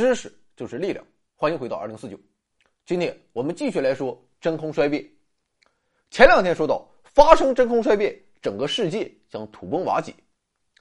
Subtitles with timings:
[0.00, 1.04] 知识就是力量，
[1.36, 2.18] 欢迎回到二零四九。
[2.86, 5.06] 今天我们继续来说真空衰变。
[6.10, 10.14] 前两天说到，发生真空衰变，整个世界将土崩瓦解。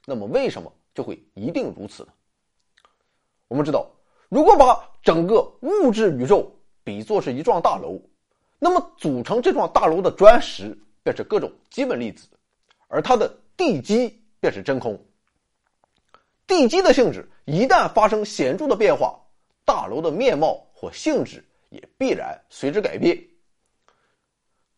[0.06, 2.14] 那么为什么就会一定如此呢？
[3.50, 3.92] 我们知道，
[4.30, 6.50] 如果把整个物质宇宙
[6.86, 8.02] 比作是一幢大楼，
[8.58, 12.26] 那么组成这幢大楼的砖石便是各种基本粒子，
[12.88, 14.98] 而它的地基便是真空。
[16.48, 19.20] 地基的性质一旦发生显著的变化，
[19.66, 23.20] 大楼的面貌或性质也必然随之改变。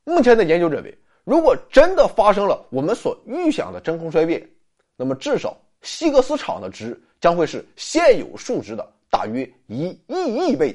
[0.05, 4.49] 目前的研究认为，如果真的发生了我们所预想的真空衰变，
[4.95, 10.73] 那么至少希格斯场的值将会是现有数值的大约一亿亿倍。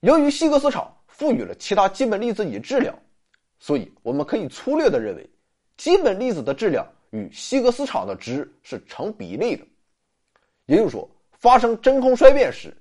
[0.00, 2.98] 由于希格斯场赋予了其他基本粒子以质量，
[3.58, 5.30] 所以我们可以粗略的认为，
[5.76, 6.86] 基本粒子的质量。
[7.10, 9.64] 与希格斯场的值是成比例的，
[10.66, 12.76] 也就是说，发生真空衰变时，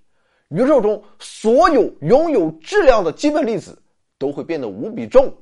[0.49, 3.81] 宇宙中所有拥有质量的基本粒子
[4.17, 5.33] 都会变得无比重，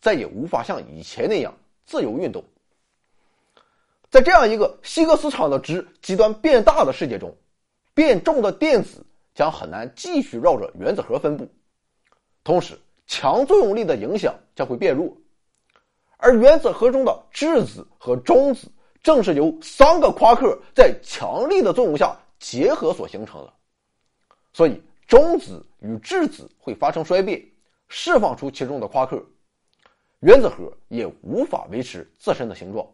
[0.00, 2.44] 再也无法像以前那样自由运动。
[4.10, 7.34] 在这样一个希格斯场的值极端变大的世界中，
[7.94, 11.48] 变重的电子将很难继续绕着原子核分布，
[12.44, 15.16] 同时强作用力的影响将会变弱。
[16.18, 18.68] 而原子核中的质子和中子，
[19.02, 23.52] 正是由三个夸克在强力的作用下结合所形成的，
[24.52, 27.42] 所以中子与质子会发生衰变，
[27.88, 29.24] 释放出其中的夸克，
[30.20, 32.86] 原子核也无法维持自身的形状。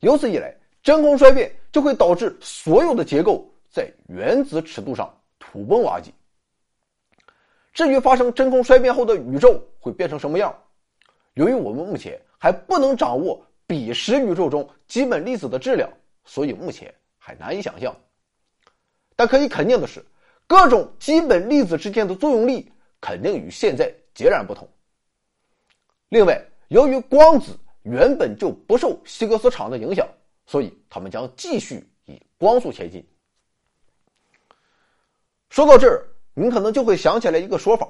[0.00, 6.12] 由此以来，真空衰变就会导致所有的结构在原子尺度上土崩瓦解。
[7.72, 10.56] 至于发生真空衰变后的宇宙会变成什么样？
[11.34, 15.88] 由于我们目前还不能掌握彼时宇宙中基本粒子的质量，
[16.24, 17.94] 所以目前还难以想象。
[19.14, 20.04] 但可以肯定的是，
[20.48, 22.68] 各种基本粒子之间的作用力
[23.00, 24.68] 肯定与现在截然不同。
[26.08, 30.04] 另外，由于光子原本就不受希格斯场的影响，
[30.46, 33.06] 所以它们将继续以光速前进。
[35.48, 37.88] 说到这儿，你可能就会想起来一个说法，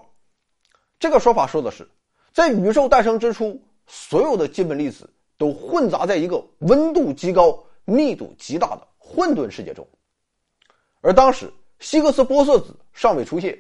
[0.98, 1.88] 这个说法说的是。
[2.34, 5.08] 在宇宙诞生之初，所有的基本粒子
[5.40, 9.88] 都混杂在一个温度极高、密度极大的混沌世界中。
[11.00, 13.58] 而当时，希格斯玻色子尚未出现，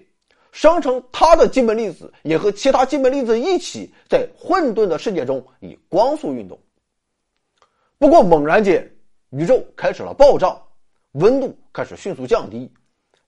[0.52, 6.60] 生成它的基本粒子也和其他基本粒子一起在混沌的世界中以光速运动。
[7.96, 8.86] 不过，猛然间，
[9.30, 10.54] 宇宙开始了爆炸，
[11.12, 12.70] 温度开始迅速降低，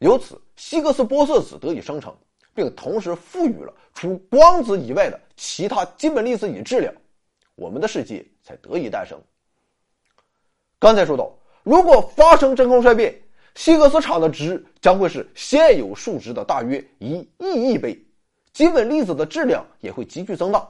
[0.01, 2.15] 由此，希格斯玻色子得以生成。
[2.55, 6.95] 并同时赋予了除光子以外的其他基本粒子以质量，
[7.55, 9.21] 我们的世界才得以诞生。
[10.79, 11.33] 刚才说到，
[11.63, 13.15] 如果发生真空衰变，
[13.55, 17.97] 希格斯场的值将会是现有数值的大约一亿亿倍，
[18.53, 20.69] 基本粒子的质量也会急剧增大。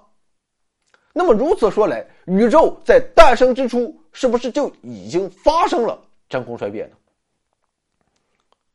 [1.13, 6.97] 那么如此说来，宇宙在诞生之初是不是就已经发生了真空衰变呢？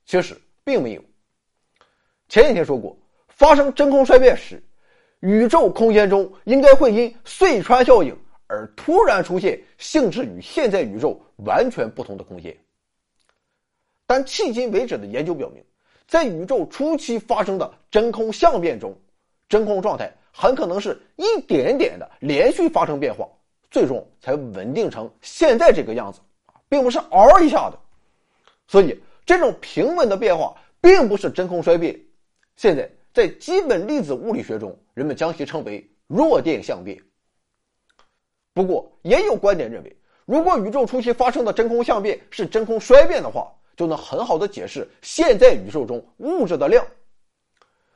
[0.05, 1.03] 其实并没有。
[2.29, 2.97] 前几天说过，
[3.27, 4.61] 发生真空衰变时，
[5.19, 8.15] 宇宙空间中应该会因隧穿效应
[8.47, 12.57] 而突然出现性质与现在宇宙完全不同的空间。
[14.05, 15.63] 但迄今为止的研究表明，
[16.07, 18.97] 在宇宙初期发生的真空相变中，
[19.49, 23.27] 真空状态很可能是一点点的连续发生变化，
[23.69, 26.21] 最终才稳定成现在这个样子，
[26.69, 27.77] 并不是嗷一下的。
[28.67, 31.99] 所以，这种平稳的变化并不是真空衰变。
[32.55, 36.97] 现在，在基本粒子物理学中，人们将其称为弱电相变。
[38.57, 39.95] 不过，也有观点认为，
[40.25, 46.83] 如果宇宙初期发生的真空相变是真空衰变的话，就能很好的解释现在宇宙中物质的量。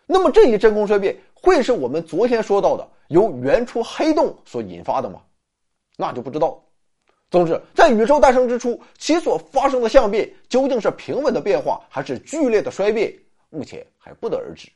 [0.05, 5.19] 那么，这一真空衰变会是我们昨天说到的由原初黑洞所引发的吗？
[5.97, 6.63] 那就不知道。
[7.31, 13.11] 总之，在宇宙诞生之初，其所发生的相变究竟是平稳的变化，还是剧烈的衰变？
[13.49, 14.69] 目前还不得而知。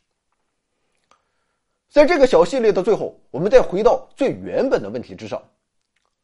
[1.91, 5.41] 在这个小系列的最后，我们再回到最原本的问题之上，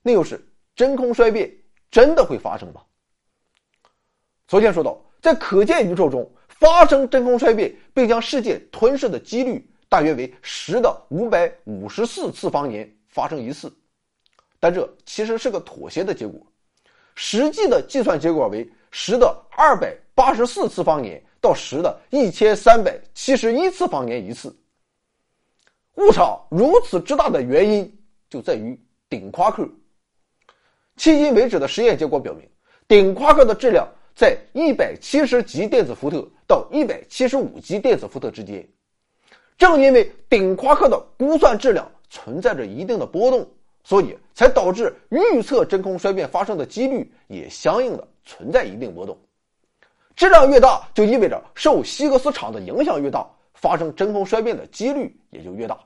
[0.01, 0.43] 那又是
[0.75, 1.51] 真空衰变
[1.89, 2.81] 真的会发生吗？
[4.47, 13.71] 昨天说到，在可见宇宙中发生真空衰变并将世界吞噬的几率大约为十的五百五十四次方年发生一次，
[14.59, 16.45] 但这其实是个妥协的结果，
[17.15, 21.23] 实际的计算结果为十的二百八十四次方年。
[21.41, 24.55] 到十的一千三百七十一次方年一次。
[25.95, 27.99] 误差如此之大的原因
[28.29, 29.67] 就在于顶夸克。
[31.01, 32.47] 迄今为止的实验结果表明，
[32.87, 38.63] 顶夸克的质量在一百七十级电子伏特到一百七十五级电子伏特之间。
[39.57, 43.49] 正因为顶夸克的估算质量存在着一定的波动，
[43.83, 49.17] 所以才导致预测真空衰变发生的几率也相应的存在一定波动。
[50.15, 55.79] 质量越大，就意味着受希格斯场的影响越大，发生真空衰变的几率也就越大。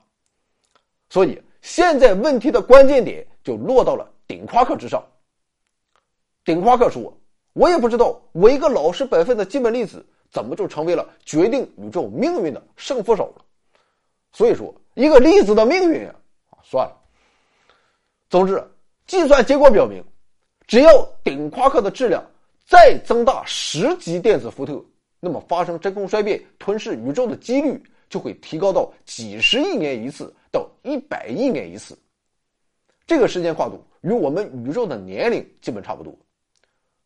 [1.09, 5.03] 所以，现在问题的关键点就落到了顶夸克之上。
[6.43, 7.11] 顶夸克说
[7.53, 13.45] ：“我也不知道，我一个老实本分的基本粒子，怎么就成为了决定宇宙命运的胜负手了？”
[14.31, 16.15] 所以说，一个粒子的命运啊，
[16.61, 16.95] 算了。
[18.29, 18.61] 总之，
[19.07, 20.03] 计算结果表明，
[20.67, 22.23] 只要顶夸克的质量
[22.65, 24.83] 再增大十级电子伏特，
[25.19, 31.97] 那么发生真空衰变吞噬宇宙的几率就会提高到几十亿年一次到一百亿年一次。
[33.07, 36.15] 这个时间跨度与我们宇宙的年龄基本差不多，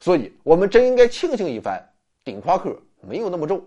[0.01, 1.81] 所以我们真应该庆幸一番，
[2.25, 3.65] 顶夸克没有那么重。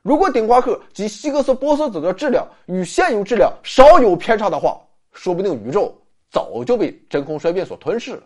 [0.00, 5.92] 如果顶夸克及希格斯玻色子的质量与现有质量稍有偏差的话，说不定宇宙
[6.30, 8.22] 早就被真空衰变所吞噬了。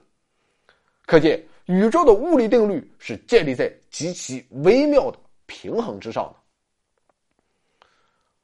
[1.07, 7.87] 可见，宇宙的物理定律是建立在极其微妙的平衡之上的。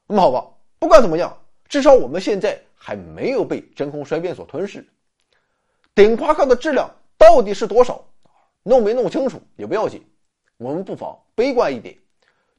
[0.07, 0.43] 那么好吧，
[0.79, 1.37] 不管怎么样，
[1.69, 4.83] 至少我们现在还没有被真空衰变所吞噬。
[5.97, 8.05] 顶夸克的质量到底是多少？
[8.61, 9.99] 弄没弄清楚也不要紧，
[10.57, 11.97] 我们不妨悲观一点。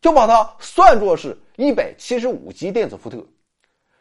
[0.01, 3.25] 就把它算作是一百七十五级电子伏特，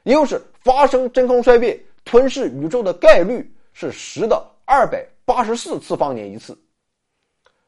[0.01, 6.57] 也就是发生真空衰变吞噬宇宙的概率是十的二百八十四次方年一次。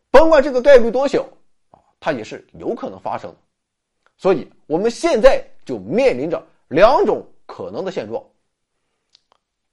[0.09, 1.21] 甭管这个概率多小
[1.69, 3.37] 啊，它也是有可能发生的。
[4.17, 8.23] 所以我们现在就面临着两种可能的现状：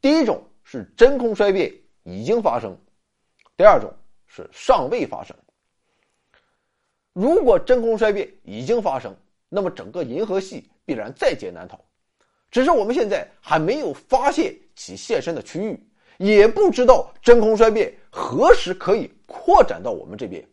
[0.02, 1.72] 第一种是真空衰变
[2.06, 2.78] 已经发生，
[3.56, 3.92] 第二种
[4.28, 5.36] 是尚未发生。
[7.12, 9.12] 如果真空衰变已经发生，
[9.48, 11.84] 那么整个银河系必然在劫难逃。
[12.48, 15.84] 只是我们现在还没有发现其现身的区域，
[16.16, 20.46] 也不知道真空衰变何时可以扩展到我们这边。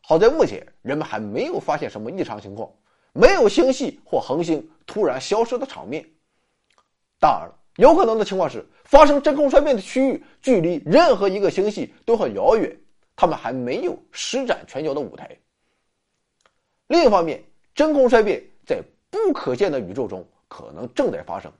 [0.00, 2.72] 好在目前人们还没有发现什么异常情况，
[3.12, 6.08] 没有星系或恒星突然消失的场面。
[7.18, 12.76] 当然了，有可能的情况是发生真空衰变的区域距离任何一个星系都很遥远，
[13.16, 15.36] 他们还没有施展拳脚的舞台。
[16.88, 17.42] 另一方面，
[17.74, 21.50] 真空衰变在不可见的宇宙中可能正在发生。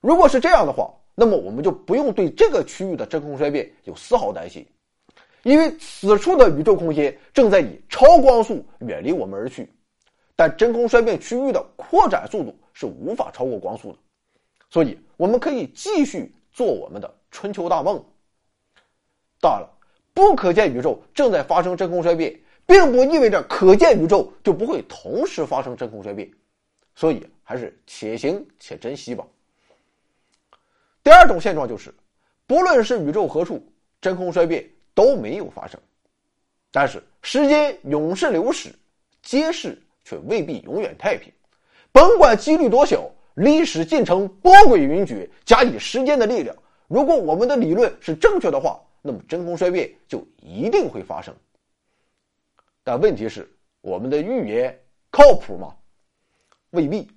[0.00, 4.66] 如果是这样的话，那么我们就不用对这个区域的真空衰变有丝毫担心，
[5.44, 9.70] 因为此处的宇宙空间正在以超光速远离我们而去。
[10.34, 13.98] 但真空衰变区域的扩展速度是无法超过光速的，
[14.72, 18.02] 所以我们可以继续做我们的春秋大梦。
[19.38, 19.68] 当然了，
[20.14, 22.40] 不可见宇宙正在发生真空衰变。
[22.64, 26.30] 并不意味着可见宇宙就不会同时发生真空衰变，
[26.94, 29.26] 所以还是且行且珍惜吧。
[31.02, 31.92] 第二种现状就是，
[32.46, 33.60] 不论是宇宙何处，
[34.00, 34.64] 真空衰变
[34.94, 35.78] 都没有发生。
[36.70, 38.72] 但是时间永是流逝，
[39.22, 41.32] 皆是却未必永远太平。
[41.90, 46.54] 甭管几率多小，历史进程波诡云谲，加以时间的力量，
[46.88, 51.34] 如果我们的理论是正确的话，那么真空衰变就一定会发生。
[52.84, 54.78] 但问题是，我们的预言
[55.10, 55.74] 靠谱吗？
[56.70, 57.08] 未必。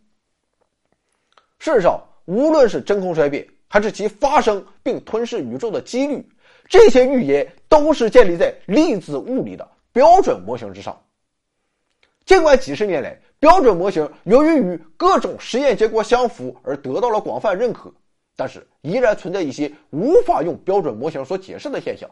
[1.60, 6.24] 事实上，无论是真空衰变，还是其发生并吞噬宇宙的几率，
[6.70, 11.02] 这些预言都是建立在粒子物理的标准模型之上。
[12.26, 17.94] 尽管几十年来，标准模型由于与各种实验结果相符而得到了广泛认可，
[18.36, 22.10] 但是依然存在一些无法用标准模型所解释的现象。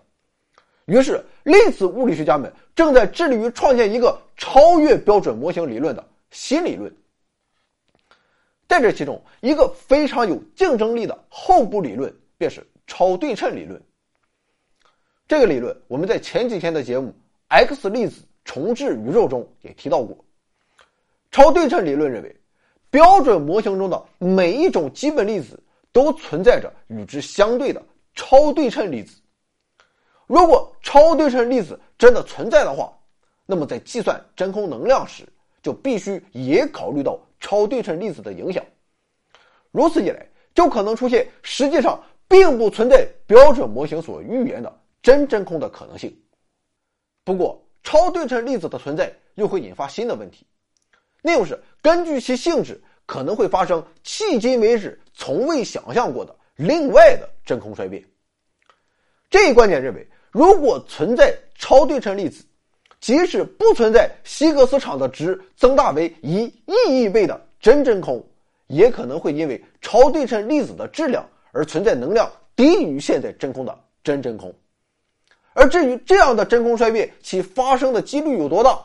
[0.86, 6.94] 于是，粒子物理学家们正在致力于创建一个超越标准模型理论的新理论。
[8.68, 13.82] 在这其中，一个非常有竞争力的后部理论便是超对称理论。
[15.26, 17.10] 这个理论我们在前几天的节目
[17.48, 20.18] 《X 粒子重置宇宙》中也提到过。
[21.34, 22.34] 超对称理论认为，
[22.92, 25.60] 标准模型中的每一种基本粒子
[25.92, 29.20] 都存在着与之相对的超对称粒子。
[30.28, 32.96] 如果超对称粒子真的存在的话，
[33.48, 35.28] 那么在计算真空能量时，
[35.64, 38.64] 就必须也考虑到超对称粒子的影响。
[39.72, 40.24] 如此一来，
[40.54, 44.72] 就可能出现实际上并不存在标准模型所预言的
[45.02, 46.16] 真真空的可能性。
[47.24, 50.46] 不过，超对称粒子的存在又会引发新的问题，
[51.24, 58.04] 那就是根据其性质，可能会发生迄今为止从未想象过的另外的真空衰变。
[59.32, 60.08] 这一观点认为。
[60.34, 62.44] 如果存在超对称粒子，
[63.00, 68.20] 即使不存在希格斯场的值增大为一亿亿倍的真真空，
[68.66, 74.52] 也可能会因为超对称粒子的质量而存在能量低于现在真空的真真空。
[75.54, 78.84] 而至于这样的真空衰变，其发生的几率有多大？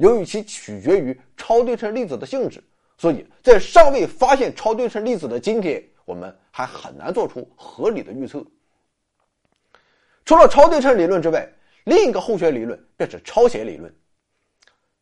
[0.00, 2.64] 由于其取决于超对称粒子的性质，
[2.96, 8.42] 所以在尚未发现超对称粒子的今天，我们还很难做出合理的预测。
[10.24, 11.46] 除了超对称理论之外，
[11.84, 13.94] 另一个候选理论便是超弦理论。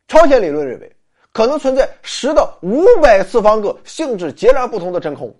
[0.09, 0.93] 超弦理论认为，
[1.31, 5.33] 可能存在十的五百次方个性质截然不同的真空。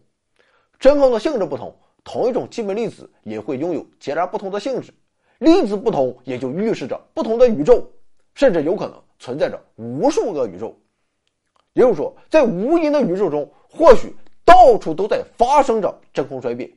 [0.80, 4.94] 真空的性质不同，同一种基本粒子也会拥有截然不同的性质。
[5.40, 7.86] 粒子不同，也就预示着不同的宇宙，
[8.36, 10.76] 甚至有可能存在着无数个宇宙。
[11.74, 16.70] 也就是说，在无垠的宇宙中，或许到处都在发生着真空衰变。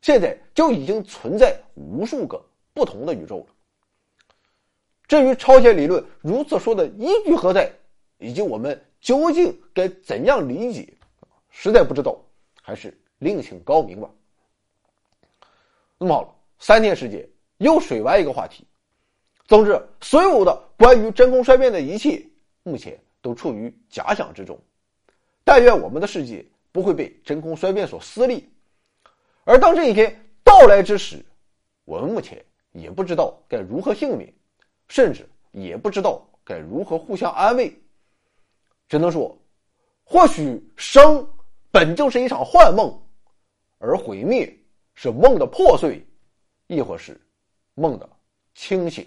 [0.00, 2.42] 现在就已经存在无数个
[2.72, 3.46] 不同的宇宙了。
[5.06, 7.70] 至于超弦理论如此说的依据何在，
[8.18, 10.92] 以及我们究竟该怎样理解，
[11.50, 12.18] 实在不知道，
[12.62, 14.10] 还是另请高明吧。
[15.98, 17.28] 那么好了，三天时间。
[17.58, 18.66] 又水完一个话题。
[19.46, 22.20] 总之，所有的关于真空衰变的一切，
[22.64, 24.58] 目前都处于假想之中。
[25.44, 28.42] 但愿我们的世界不会被真空衰变所撕裂。
[29.44, 31.24] 而当这一天到来之时，
[31.84, 34.32] 我们目前也不知道该如何幸免，
[34.88, 37.72] 甚至也不知道该如何互相安慰。
[38.88, 39.38] 只能说，
[40.02, 41.24] 或许生
[41.70, 42.92] 本就是一场幻梦，
[43.78, 44.52] 而毁灭
[44.94, 46.04] 是梦的破碎，
[46.66, 47.20] 亦或是。
[47.74, 48.08] 梦的
[48.54, 49.06] 清醒。